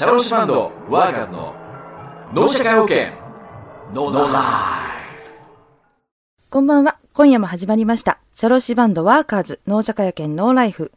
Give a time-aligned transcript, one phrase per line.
[0.00, 1.54] シャローシバンドワーカーズの
[2.32, 3.08] 脳社会保険
[3.92, 4.32] ノーライ
[6.48, 6.96] こんばんは。
[7.12, 8.18] 今夜も始まりました。
[8.32, 10.90] シャロシバンドワーカーズ農社会保険ノーライフ。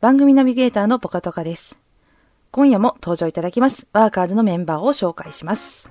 [0.00, 1.76] 番組ナビゲーターのポカトカです。
[2.52, 3.88] 今夜も登場いただきます。
[3.92, 5.90] ワーカーズのメンバーを紹介します。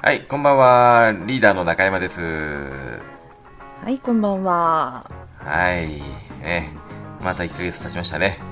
[0.00, 1.12] はい、こんばんは。
[1.26, 2.22] リーダーの中山です。
[2.22, 5.10] はい、こんばんは。
[5.36, 6.00] はい、
[6.40, 6.70] ね、
[7.22, 8.49] また1ヶ月経ちましたね。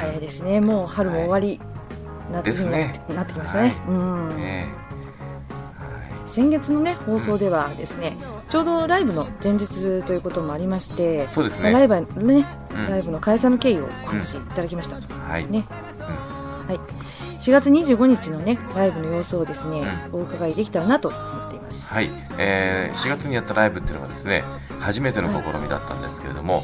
[0.00, 0.60] 早いですね。
[0.60, 1.60] もう春も終わり。
[2.32, 3.68] 夏になねなってきましたね。
[3.68, 4.36] はいうん。
[4.36, 4.68] ね
[6.26, 8.16] 先月のね、放送ではですね、
[8.48, 14.96] ちょうどライブの前日ということもありまして、そうですねまあライブのね、うんライブの開催の経緯をお話しいただきました。
[14.96, 15.46] はい。
[15.48, 15.64] ね。
[16.68, 16.80] はい。
[17.40, 21.92] 4月25日のね、ライブの様子をですね、お伺いできたらなと思っています。
[21.92, 22.08] はい、
[22.38, 24.44] えー4月にやったライブっていうのがですね、
[24.78, 26.62] 初めての試みだったんですけれども、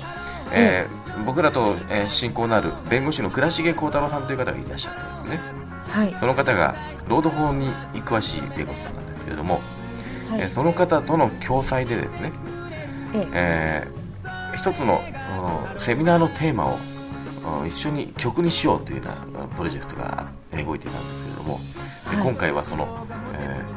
[0.53, 5.41] えー僕らと、えー親交のある弁護士の倉重幸太郎さんという方がいらっしゃったんですね。
[5.91, 6.15] はい。
[6.21, 6.75] その方が、
[7.09, 7.69] 労働法に
[8.05, 9.55] 詳しい弁護士さんなんですけれども、
[10.31, 12.33] はいえーその方との共催でですね、
[13.15, 15.01] えええー一つの
[15.75, 16.79] うんセミナーのテーマを
[17.63, 21.61] うん一緒に曲にしようというようなうんプロジェクトがえー動いていたんですけれども、
[22.11, 23.77] ではい今回はその、えー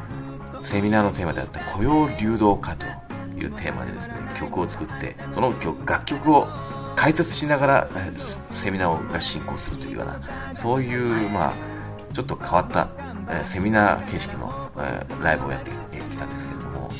[0.62, 2.84] セミナーのテーマであった雇用流動化と
[3.44, 6.46] いうテーマでですね曲を作ってその曲楽曲を
[6.96, 10.20] 解説しながらえーセミナーが進行するというような
[10.54, 11.52] そういう、まあ、
[12.12, 12.88] ちょっと変わった、
[13.28, 16.90] えーセミナー形式の、えーライブをやってえーきたんですけれども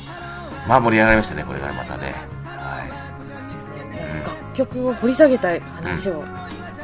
[0.67, 2.13] まあ盛り上がりましたねこれがまたね。
[2.45, 3.01] はい。
[4.25, 6.23] 楽曲を掘り下げた話を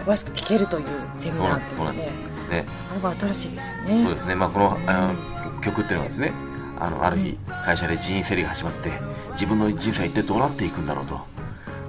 [0.05, 0.85] 詳しく聞けるという
[1.17, 2.11] セミナーなんです。
[2.50, 2.66] ね、ね。
[2.91, 4.03] あれは新しいですよね。
[4.03, 6.31] そうですね、まあ、このあの曲っていうのはですね
[6.80, 8.92] あのある日会社で人員整理が始まって
[9.33, 11.19] 自分の人生は一体どうなっていくんだろうと、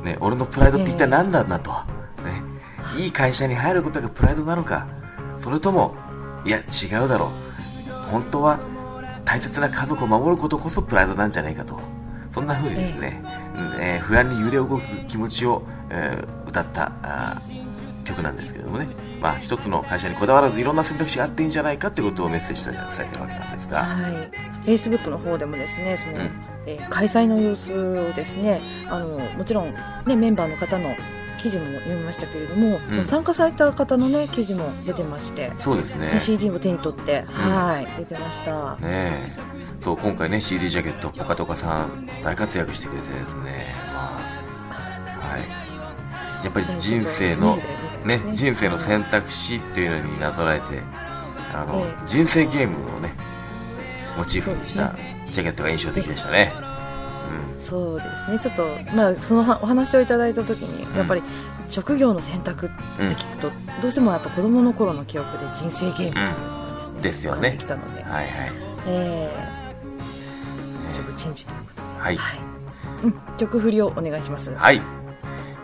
[0.05, 1.71] ね、俺のプライドって一体何なんだと、
[2.23, 2.43] ね、
[2.97, 4.87] いい会社に入ることがプライドなのか。
[5.37, 5.95] それとも
[6.45, 7.31] いや違うだろう。
[8.11, 8.59] 本当は
[9.25, 11.79] 大切な家族を守ることこそプライドなんじゃないかと。
[12.31, 13.23] そんな風にですね、
[13.55, 16.91] うんえー不安に揺れ動く気持ちを、えー歌った
[18.19, 18.89] あー曲なんですけれどもね、
[19.21, 26.31] まあ、一つの会社にこだわらずいろんな選択肢があっていいんじゃないかってことをメッセージとして伝えてるわけなんですが、はい、Facebook の方でもですね、その、うん。
[26.67, 29.73] えー開催の様子をですね、あのもちろん
[30.07, 30.95] ねメンバーの方の
[31.41, 36.19] 記事も読みましたけれども、その参加された方のね記事も出てまして、そうですね。
[36.21, 38.77] CD も手に取って、はい出てました。
[38.87, 39.59] ねえ。
[39.83, 44.79] そう今回ね CD ジャケットポカトカさん大活躍してくれてですね、まあ
[45.21, 47.57] はい、やっぱり人生の
[48.05, 50.65] ね人生の選択肢っていうのになぞらえて
[51.55, 53.13] あの、え人生ゲームをね
[54.17, 54.95] モチーフにした
[55.33, 56.53] ジャケットが印象的でしたね、
[57.69, 61.23] そうですね、ちょっと、まあ、そのはお話をいただいたときに、やっぱり
[61.69, 62.75] 職業の選択って
[63.15, 63.51] 聞くと、
[63.83, 67.59] どうしてもやっぱ子供の頃の記憶で人生ゲームですね、ですよね。
[67.69, 68.53] たので、うん、はいはい。
[68.87, 72.19] えー、職チェンジということで、はい。
[73.05, 74.51] うん、曲振りをお願いします。
[74.55, 74.81] はい。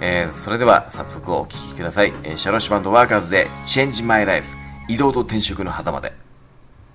[0.01, 2.13] えー、それでは早速お聴きください。
[2.25, 4.57] えーシャロシバンドワーカーズで Change My Life
[4.89, 6.13] 移動と転職の狭間で。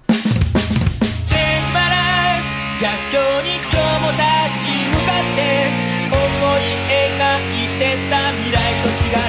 [0.09, 0.17] Change
[1.73, 2.43] my life
[2.81, 4.21] 逆境に今日も立
[4.65, 5.39] ち向かって
[6.11, 6.17] 思
[6.57, 6.93] い描
[7.63, 9.28] いてた未来と違う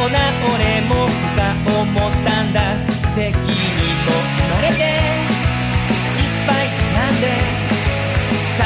[0.00, 0.16] 器用な
[0.48, 2.58] 俺もふか思ったんだ。
[3.14, 6.56] 責任も生まれていっぱい
[6.96, 7.28] なんで。
[8.56, 8.64] 35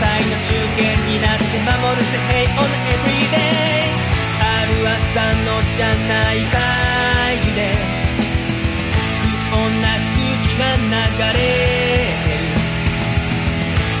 [0.00, 3.36] 歳の中堅になって守るぜ平穏な Everyday
[4.40, 6.56] ある朝の車内会
[7.44, 7.58] 議で
[9.50, 10.84] 不穏な空気が流
[11.32, 11.40] れ
[12.12, 12.36] る。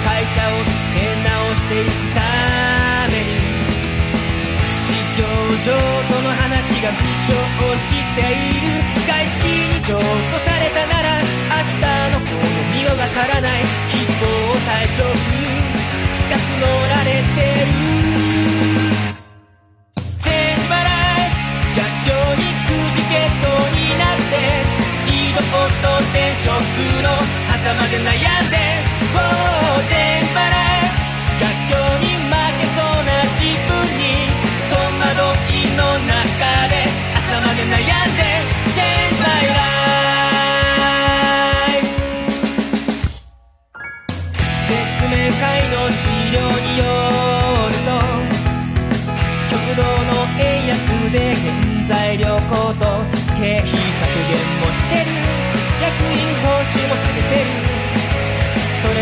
[0.04, 0.60] 会社を
[0.94, 2.20] 出直していくた
[3.10, 3.28] めに
[4.86, 5.24] 事業
[5.64, 6.07] 上
[6.68, 8.68] ちが浮上している
[9.06, 10.04] 返しに譲渡
[10.44, 11.16] されたなら
[11.48, 13.64] 明日の子も見逃からない。
[13.90, 14.26] 希望
[14.68, 15.02] 退職
[16.28, 16.60] が募
[16.90, 17.57] られて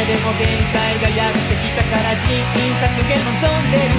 [0.07, 3.91] でも限界がやってきたから人員削減望んでる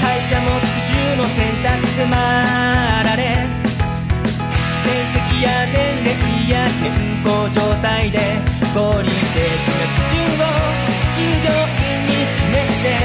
[0.00, 3.36] 会社も苦渋の選択迫られ
[4.80, 8.18] 成績や年齢や健康状態で
[8.72, 10.48] 合理的な基準を
[11.12, 12.96] 従業員に示して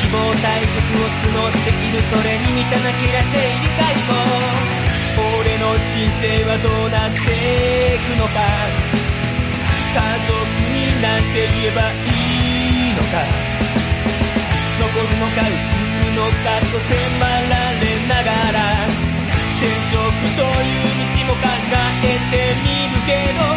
[0.00, 4.16] 希望退職を募っているそれに満たなけりゃ生理解も
[5.44, 8.95] 俺の人生はどうなっていくのか。
[9.96, 10.04] 族
[10.72, 12.12] になんて言えばい
[12.90, 13.24] いのか。
[14.78, 15.52] 残るのか移
[16.04, 16.92] るのかと迫
[17.48, 18.88] られながら。
[19.58, 19.96] 転職
[20.36, 21.48] という道も考
[22.04, 23.55] えてみるけど。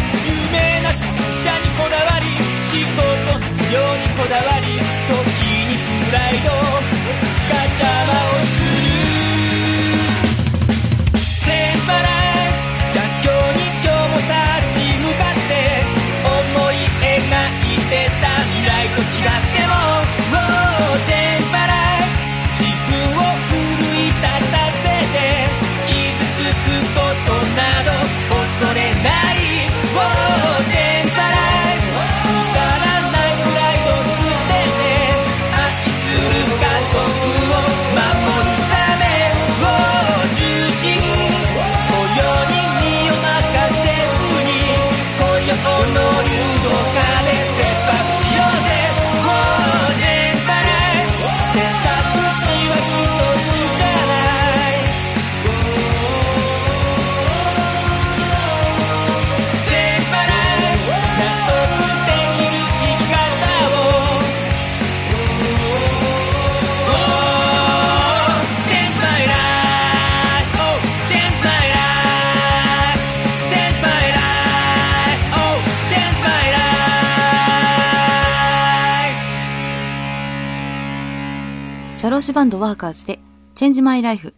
[82.00, 83.20] Life シャローシバンドワーカーズで、
[83.56, 84.34] チェンジマイライフ、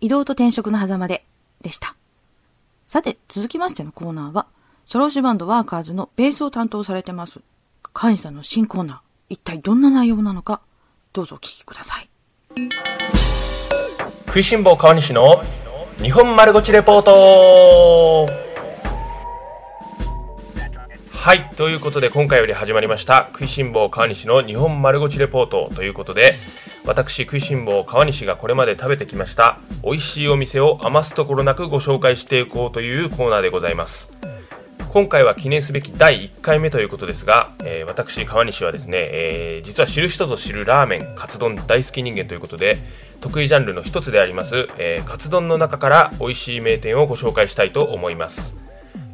[0.00, 1.26] 移動と転職の狭間で、
[1.60, 1.94] でした。
[2.86, 4.46] さて、続きましてのコーナーは、
[4.86, 7.40] シャローシバンドワーカーズのベースを担当されてます、
[7.92, 8.98] カインさんの新コーナー、
[9.28, 10.62] 一体どんな内容なのか、
[11.12, 12.08] どうぞお聞きください。
[14.26, 15.42] 食いしん坊川西の
[15.98, 18.51] 日本丸ごちレポート
[21.22, 26.34] はいということで今回より始まりました食いしん坊川西の日本丸ごちレポートということで
[26.84, 34.10] 私食いしん坊川西がこれまで食べてきました美味しいお店を余すところなくご紹介していこうというコーナーでございます。
[34.92, 42.78] 今回は記念すべき第1回目ということですが、えー私川西はですね、えー実は知る人ぞ知るラーメンカツ丼大好き人間ということで
[43.20, 48.56] 得意ジャンルの一つであります、えーカツ丼の中から美味しい名店をご紹介したいと思います。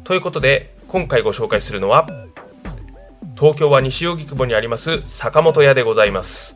[0.05, 2.07] ということで今回ご紹介するのは
[3.37, 6.55] 東京は西荻窪にあります坂本屋でございます。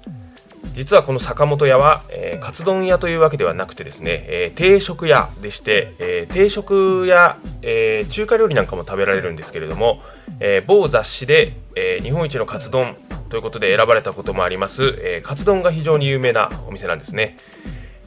[0.73, 10.01] 実はこの坂本屋は、えーカツ丼屋というわけではなくてですね、えー定食屋でして、えー定食や、え中華料理なんかも食べられるんですけれども、
[10.39, 12.97] え某雑誌で、え日本一のカツ丼
[13.29, 17.37] ということで選ばれたこともあります、えーカツ丼が非常に有名なお店なんですね。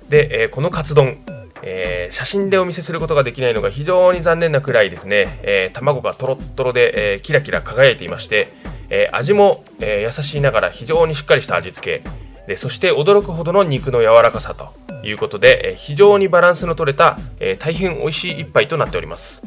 [0.08, 1.18] で、えこのカツ丼、
[1.62, 8.52] えー写真でお見せすることができないのが非常に残念なくらいですね、えー卵がとろっとろで、えーキラキラ輝いていまして、
[8.88, 12.26] え味も、え優しいながら非常にしっかりした味付け。
[12.46, 14.72] でそして驚くほどの肉の柔らかさと
[15.04, 19.42] いうことで、え非常にバランスの取れた、え大変美味しい一杯となっております。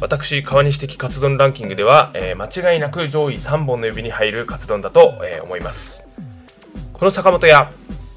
[0.00, 6.02] 私川西的カツ丼ランキングでは、え間違いなく上位3本の指に入るカツ丼だと、え思います。
[6.94, 7.70] この坂本屋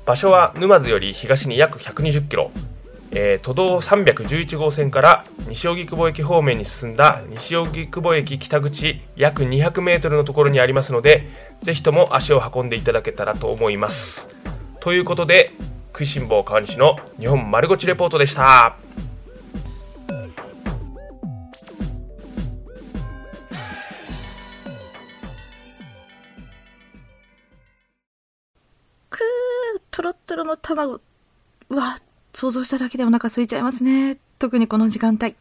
[0.05, 2.51] 場所は沼津より東に約120キロ、
[3.11, 11.27] えー都道311号線から西荻窪駅方面に進んだ西荻窪駅北口約200メートルのところにありますので
[11.61, 14.27] ぜひとも足を運んでいただけたらと思います。
[14.81, 15.51] ということで
[15.93, 18.75] 食いしん坊川西の日本丸ごちレポートでした。
[32.43, 34.17] 想像しただけでお腹空いちゃいますね。
[34.37, 35.37] 特にこの時間帯。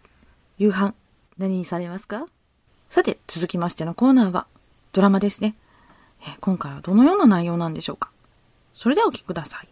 [0.58, 0.94] 夕飯、
[1.36, 2.26] 何にされますか？
[2.90, 4.46] さて、続きましてのコーナーは、
[4.92, 5.56] ドラマですね。
[6.20, 8.12] え今回はどのような内容なんでしょうか？
[8.76, 9.68] それではお聞きください。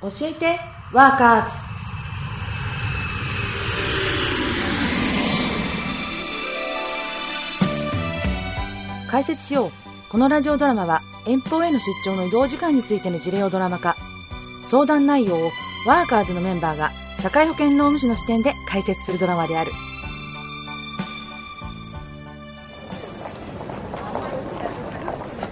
[0.00, 0.58] 教えて、
[0.92, 1.52] ワーカーズ。
[9.08, 9.70] 解説しよう。
[10.10, 13.94] このラジオドラマは遠方への出張の移動時間についての事例をドラマ化。
[14.68, 15.50] 相談内容を
[15.86, 16.92] ワーカーズのメンバーが
[17.22, 19.72] 社会保険労務士の視点で解説するドラマである。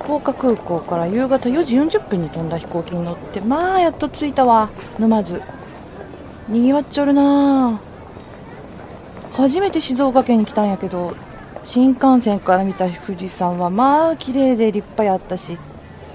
[0.04, 4.68] 福岡空港から夕方4時40分に飛んだ飛行機に乗ってまあやっと着いたわ。
[4.98, 5.40] 沼津
[6.48, 7.80] にぎわっちょるな。
[9.32, 11.16] 初めて静岡県に来たんやけど
[11.64, 15.58] 新幹線から見た富士山はまあ綺麗で立派やったし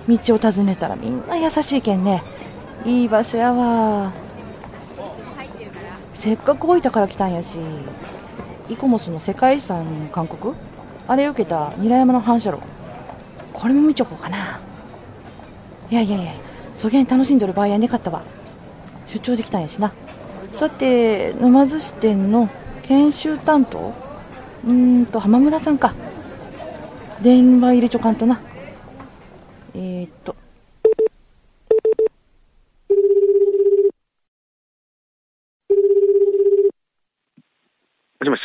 [0.08, 2.22] 道を尋ねたらみんな優しいけんね。
[2.86, 4.12] いい場所やわ。
[6.14, 7.60] せっかく大分から来たんやし
[8.68, 10.54] イコモスの世界遺産の韓国
[11.08, 12.62] あれ受けた韮山の反射炉。
[13.54, 14.60] これも見ちょこうかな。
[15.90, 16.34] いやいやいや
[16.78, 18.24] そげん楽しんどる場合やねかったわ。
[19.08, 19.92] 出張できたんやしな。
[20.54, 22.50] さて沼津支店の
[22.84, 23.94] 研修担当？
[24.66, 25.94] うーんと浜村さんか。
[27.22, 28.40] 電話入れちょかんとな。
[29.74, 30.36] えー、っと
[38.20, 38.40] もしもし。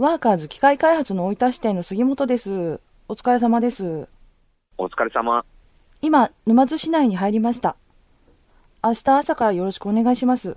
[0.00, 2.80] ワーカーズ機械開発の大分支店の杉本です。
[3.06, 4.08] お疲れ様です。
[4.78, 5.44] お疲れ様。
[6.00, 7.76] 今沼津市内に入りました。
[8.82, 10.56] 明日朝からよろしくお願いします。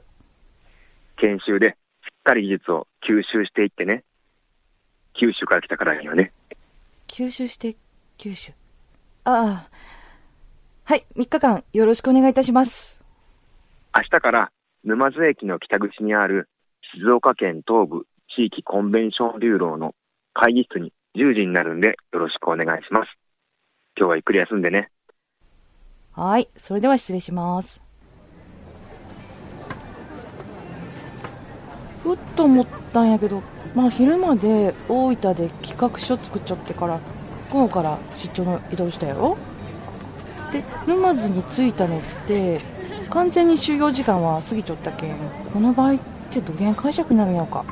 [1.17, 4.05] 研修でしっかり技術を吸収していってね。
[5.19, 6.31] 九州から来たからにはね。
[7.09, 7.75] 吸収して
[8.17, 8.53] 九州。
[9.25, 9.69] ああ。
[10.85, 12.97] はい3日間よろしくお願いいたします。
[13.93, 14.51] 明日から
[14.85, 16.47] 沼津駅の北口にある
[16.95, 19.93] 静岡県東部地域コンベンションビューローの
[20.33, 23.09] 会議室に10時になるんでよろしくお願いします。
[23.95, 24.89] 今日はゆっくり休んでね。
[26.13, 27.81] はいそれでは失礼します
[32.03, 33.41] ふっと思ったんやけど
[33.73, 36.99] まあ昼まで大分で企画書作っちゃってから
[37.51, 39.37] 午後から出張の移動したやろ？
[40.51, 42.61] で沼津に着いたのって
[43.09, 45.15] 完全に就業時間は過ぎちゃったけん
[45.51, 45.97] この場合っ
[46.29, 47.65] てどげん解釈になるんやろか？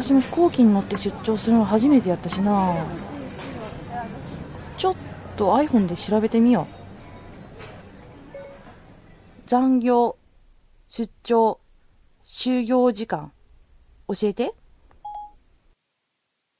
[0.00, 2.86] 私も飛行機に乗って出張するの初めてやったしな
[4.76, 4.94] ちょっ
[5.36, 8.38] と iPhone で調べてみよう
[9.46, 10.16] 残業
[10.88, 11.58] 出張
[12.24, 13.32] 就業時間
[14.06, 14.54] 教えて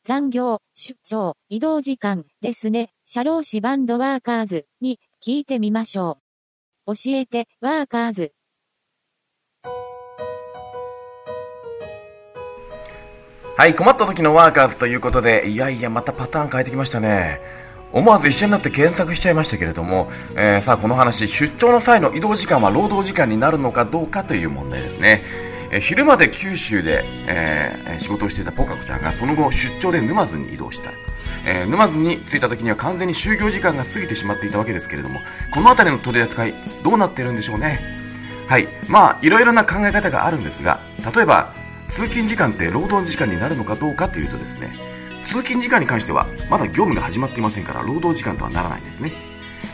[0.05, 2.95] 残業、出張、移動時間ですね。
[3.05, 6.19] 社労士バンドワーカーズに聞いてみましょ
[6.87, 6.95] う。
[6.95, 8.33] 教えて、ワーカーズ。
[13.59, 17.41] はい、困った時のワーカーズということで、いやいや、またパターン変えてきましたね。
[17.93, 25.25] 思わず一緒になって検索しちゃいましたけれども、えーさあこの話、出張の際の移動時間は労働時間になるのかどうかという問題ですね。
[25.73, 30.93] えー昼まで九州で、えー仕事をしていたポカコちゃんがその後出張で沼津に移動した。
[31.45, 35.19] え沼津に着いた時には完全に就業時間が過ぎてしまっていたわけですけれども、
[35.53, 37.81] この辺りの取り扱い、どうなっているんでしょうね。
[38.47, 38.69] はい。
[38.89, 40.81] まあ、いろいろな考え方があるんですが、
[41.13, 41.53] 例えば、
[41.91, 44.71] 通勤時間って労働時間になるのかどうかというとですね、
[45.27, 49.13] 通勤時間に関しては、まだ業務が始まっていませんから、労働時間とはならないんですね。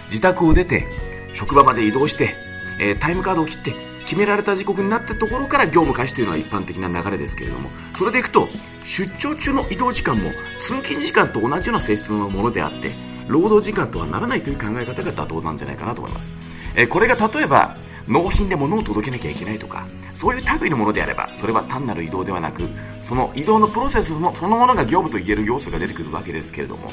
[0.09, 0.87] 自宅を出て、
[1.33, 2.35] 職場まで移動して、
[2.81, 8.49] えータイムカードを切って、決められた時刻になったところから業務開始というのは一般的な流れですけれども、それでいくと、
[8.85, 10.31] 出張中の移動時間も
[10.61, 12.91] 通勤時間と同じような性質のものであって、
[13.29, 16.33] 労働時間とはならないという考え方が妥当なんじゃないかなと思います。
[16.77, 22.63] えーこれが例えば、納品で物を届けなきゃいけないとか、そういう類のものであれば、それは単なる移動ではなく、
[23.03, 26.89] その移動のプロセスのそのものが業務と言える要素が出てくるわけですけれども、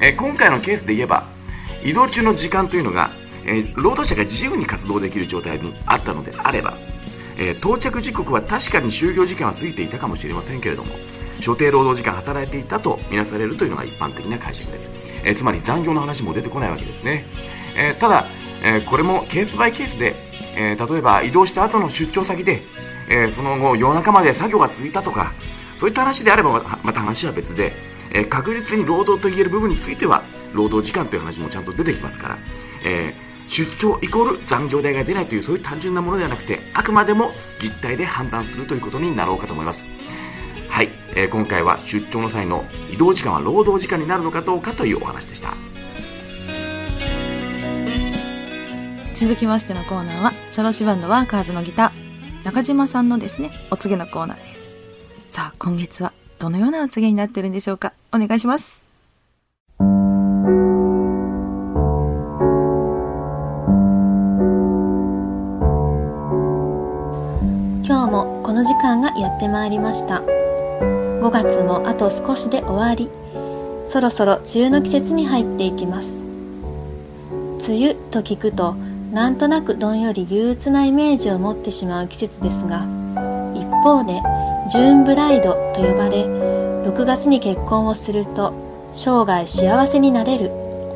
[0.00, 1.24] えー今回のケースで言えば、
[1.84, 3.10] 移動中の時間というのが、
[3.44, 6.76] えー労働者が自由に活動できる状態にあったのであれば、
[7.36, 10.94] えー到着時刻は確かに就業時間は過ぎていたかもしれませんけれども
[11.40, 14.88] 所定労働時間働いていたとみなされるというのが一般的な解釈です、
[15.24, 17.26] えーつまり残業の話も出てこないわけですね、
[17.76, 18.26] えーただ、
[18.62, 20.14] えーこれもケースバイケースで、
[20.56, 22.62] えー例えば移動した後の出張先で、
[23.08, 25.32] えーその後夜中まで作業が続いたとか
[25.78, 27.72] そういった話であればまた話は別で、
[28.12, 32.38] えー確実に労働と言える部分については労働時間という話もちゃんと出てきますから、
[32.84, 33.12] え
[33.48, 37.30] 出張イコール残業代が出ないというそういう単純なものではなくてあくまでも
[37.60, 39.84] 実態で判断するということになろうかと思います。
[40.68, 45.54] はい、えー今回は出張の際の移動時間は労働時間になるのかどうかというお話でした。
[49.14, 54.70] 続きましてのコーナーは、シャロシバンドワーカーズのギター、中島さんのですね、お告げのコーナーです。
[55.28, 57.92] さあ、今月はどのようなお告げになってるんでしょうか？
[58.12, 58.82] お願いします。
[67.84, 73.08] 今日もこの時間がやってまいりました5月もあと少しで終わり
[73.86, 76.20] そろそろ梅雨の季節に入っていきます
[77.68, 78.74] 梅雨と聞くと
[79.12, 82.86] なんとなくどんより憂鬱なイメージを持ってしまう季節ですが
[83.54, 84.22] 一方で
[84.70, 88.54] ジューンブライドと呼ばれ6月に結婚をすると
[88.94, 90.50] 生涯幸せになれる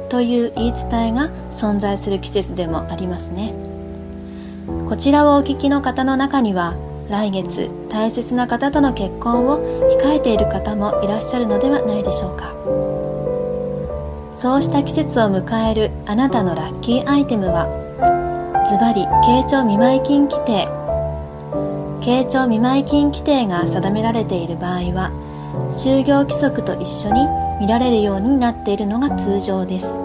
[0.08, 3.52] という言い伝えが存在する季節でもありますね。
[4.88, 6.74] こちらをお聞きの方の中には
[7.10, 9.58] 来月大切な方との結婚を
[10.00, 12.54] 控えている方もいらっしゃるのではないでしょうか。
[14.32, 17.85] そうした季節を迎えるあなたのラッキーアイテムは
[18.66, 20.66] ズバリ慶長見舞金規定。
[22.04, 25.12] 慶長見舞金規定が定められている場合は
[25.70, 27.28] 就業規則と一緒に
[27.60, 30.00] 見られるようになっているのが通常です。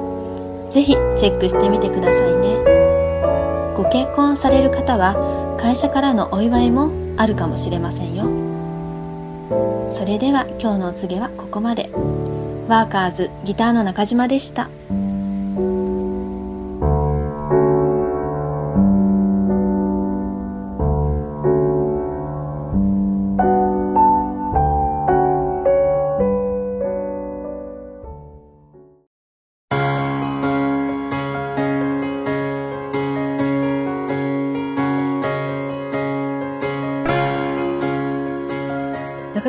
[0.69, 3.73] ぜひチェックしてみてくださいね。
[3.75, 8.25] ご結婚される方は会社からのお祝いもあるかもしれませんよ。
[9.89, 11.89] それでは今日のお告げはここまで。
[12.67, 14.69] ワーカーズギターの中島でした。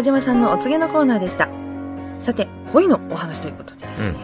[0.02, 1.48] 中島さんのお告げのコーナーでした。
[2.20, 4.16] さて、恋のお話ということでですね、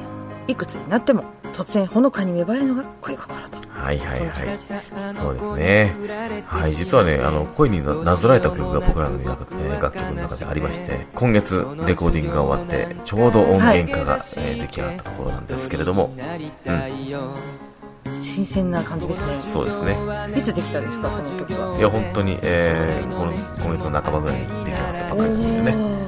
[0.49, 3.58] いくつになっても突然ほのかに芽生えるのが恋心と。
[3.68, 4.28] はいはいはい。
[5.14, 5.94] そうですね。
[6.47, 16.12] はい実はねあの恋にななぞらえた曲が僕らの中で、ね、楽曲の中でありまして今月レコーディングが終わってちょうど音源化が、えー出来上がったところなんですけれども、
[18.04, 19.32] うん、新鮮な感じですね。
[19.52, 19.97] そうですね。
[20.36, 21.78] いつできたんですか、この曲は？
[21.78, 24.47] いや本当に、えー、この今月の半ばぐらいに
[25.08, 25.99] ったばかりでね、はい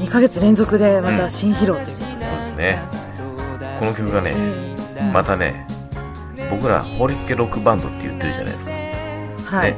[0.00, 1.94] 2ヶ月連続でまた新披露ということで。
[1.94, 2.78] そうですね。
[3.78, 4.34] この曲がねう
[5.04, 5.12] ん。
[5.12, 5.66] またね
[6.50, 8.70] 僕ら法律系ロックバンドって言ってるじゃないですか。
[9.56, 9.72] はい。
[9.72, 9.76] ね、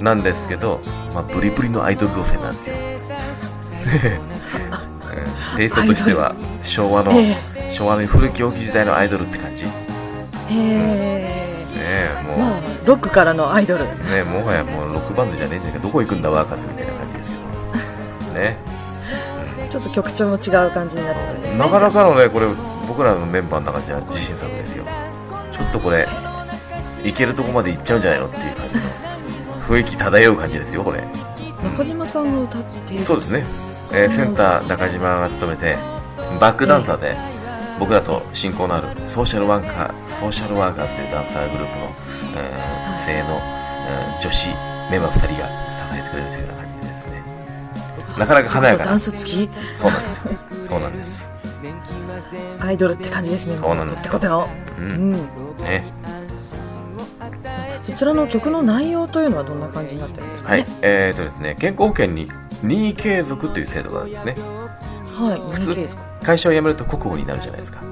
[0.00, 0.80] なんですけど、
[1.12, 2.76] まあ、ブリブリのアイドル路線なんですよ、
[5.52, 5.56] うん。
[5.56, 7.34] テイストとしては昭和の、え
[7.72, 9.70] 昭和の古き良き時代のアイドルって感じ、ね
[10.50, 11.28] え。
[11.78, 13.84] えもう、ー、まあ、ロックからのアイドル。
[13.84, 13.90] ね
[14.22, 15.84] もはやもうロックバンドじゃねえんじゃないか。
[15.84, 16.86] どこ行くんだワーカみたいな。
[16.86, 16.91] 感じ
[18.34, 21.58] ですけどねちょっと曲調も違う感じになってくるんですね。
[21.58, 22.46] なかなかのねこれ
[22.88, 24.84] 僕らのメンバーの中では自信作ですよ。
[25.52, 26.06] ちょっとこれ
[27.04, 28.82] いけるとこまで行っちゃうんじゃないのっていう感じの
[29.62, 31.02] 雰囲気漂う感じですよこれ。
[31.62, 33.04] 中島さんが歌っている。
[33.04, 33.44] そうですね、
[33.92, 35.76] えーセンター中島が務めて
[36.40, 37.14] バックダンサーで
[37.78, 41.86] 僕らと親交のあるソーシャルワーカーソーシャルワーカーというダンサーグループの、
[42.36, 44.48] えー精鋭の、えー女子
[44.90, 45.48] メンバー2人が
[45.88, 46.51] 支えてくれるという
[48.18, 49.50] なかなか華やかダなンス付き？
[49.76, 50.32] そうなんですよ。
[50.68, 51.30] そうなんです。
[52.60, 53.56] アイドルって感じですね。
[53.56, 54.00] そうなんですよ。
[54.00, 54.48] ってことの。
[54.78, 55.12] ううん。
[55.12, 55.12] ん。
[55.58, 55.84] ね。
[57.86, 60.62] そちらの曲の内容というのはどんな感じになってるんですかね？
[60.62, 60.68] はい。
[60.82, 62.30] えーとですね健康保険に
[62.62, 64.36] 任意継続という制度があるんですね。
[65.12, 65.52] はい。
[65.54, 65.88] 普通
[66.22, 67.86] 会社を辞めると国保になるじゃないですか、ね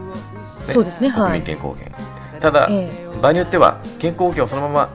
[0.72, 1.42] そうですねはい。
[1.42, 2.40] 国民健康保険。
[2.40, 4.88] ただ、え場合によっては健康保険をそのまま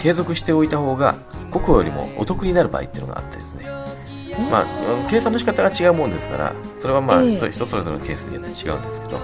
[0.00, 1.14] 継続しておいた方が
[1.52, 3.66] 国保よりもお得になる場合っていうのがあってですね
[4.50, 4.66] まあ
[5.10, 9.20] 計算の仕方が違うもんですからそれはまあ、ええそういう人それぞれのケースによって違うんですけど、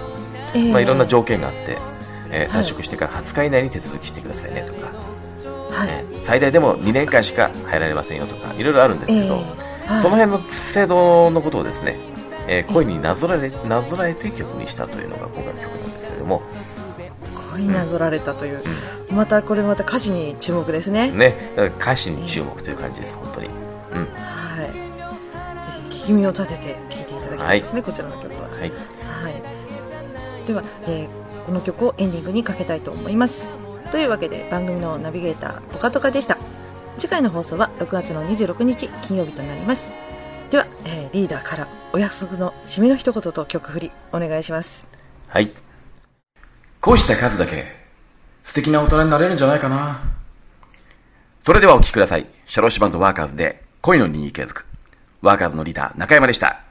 [0.53, 1.77] えーまあ、いろんな条件があって、
[2.31, 4.87] えーはい退職してから20日以内に手続きしてくださいねとか、
[5.73, 5.89] はい。
[5.89, 9.41] えー最大でも2年間しか入られませんよとかいろいろあるんですけど、
[10.01, 10.41] その辺の
[10.73, 11.97] 制度のことをですね、
[12.49, 16.41] えー恋になぞらえなぞらえて曲にしたというのが今回の曲なんですけれども、
[17.53, 18.61] 恋になぞられたという、
[19.09, 21.11] またこれまた歌詞に注目ですね。
[21.11, 21.33] ね、
[21.79, 23.47] 歌詞に注目という感じです、本当に。
[23.47, 24.07] うん。
[26.07, 26.13] はい。
[26.13, 28.49] ぜひ聞き耳を立てて聴いていただきたいですね、こちらの曲は。
[28.49, 28.59] はい。
[28.61, 30.47] はい。
[30.47, 31.09] では、えー
[31.47, 33.47] この曲をエンディングにかけたいと思います。
[33.89, 36.37] というわけで番組のナビゲーターポカトカでした。
[36.97, 39.89] 次回の放送は6月の26日金曜日となります。
[40.51, 44.87] では、えーリーダーからお約束の締めの一言と曲振りお願いします。
[45.29, 45.53] はい。
[46.81, 47.65] 恋した数だけ
[48.43, 50.01] 素敵な大人になれるんじゃないかな。
[51.41, 52.27] それではお聴きください。
[52.45, 54.66] シャローシバンドワーカーズで恋の任意継続。
[55.21, 56.66] ワーカーズのリーダー、中山でした。